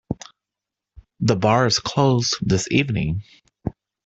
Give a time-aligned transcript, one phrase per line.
[1.19, 3.21] The bar is closed this evening.